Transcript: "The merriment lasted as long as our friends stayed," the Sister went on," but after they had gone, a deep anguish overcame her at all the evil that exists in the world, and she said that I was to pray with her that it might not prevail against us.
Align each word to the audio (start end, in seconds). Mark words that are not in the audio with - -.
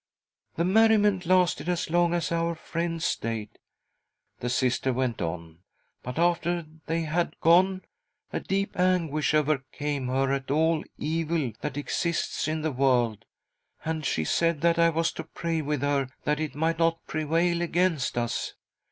"The 0.55 0.65
merriment 0.65 1.27
lasted 1.27 1.69
as 1.69 1.91
long 1.91 2.15
as 2.15 2.31
our 2.31 2.55
friends 2.55 3.05
stayed," 3.05 3.59
the 4.39 4.49
Sister 4.49 4.91
went 4.91 5.21
on," 5.21 5.59
but 6.01 6.17
after 6.17 6.65
they 6.87 7.01
had 7.01 7.39
gone, 7.39 7.83
a 8.33 8.39
deep 8.39 8.79
anguish 8.79 9.35
overcame 9.35 10.07
her 10.07 10.33
at 10.33 10.49
all 10.49 10.79
the 10.81 10.91
evil 10.97 11.51
that 11.61 11.77
exists 11.77 12.47
in 12.47 12.63
the 12.63 12.71
world, 12.71 13.25
and 13.85 14.03
she 14.03 14.23
said 14.23 14.61
that 14.61 14.79
I 14.79 14.89
was 14.89 15.11
to 15.11 15.23
pray 15.23 15.61
with 15.61 15.81
her 15.83 16.07
that 16.23 16.39
it 16.39 16.55
might 16.55 16.79
not 16.79 17.05
prevail 17.05 17.61
against 17.61 18.17
us. 18.17 18.55